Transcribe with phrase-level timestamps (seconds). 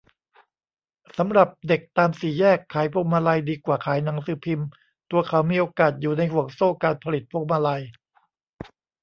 [1.17, 4.67] สำหรับเด็กตามสี่แยก ขายพวงมาลัยดีกว่าขายหนังสือพิมพ์
[5.11, 7.83] ตัวเขามีโอกาสอยู่ในห่วงโซ่การผลิตพวงมาลัย